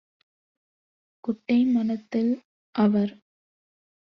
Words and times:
குட்டை 1.23 1.57
மனத்தாலே- 1.67 2.33
அவர் 2.83 3.13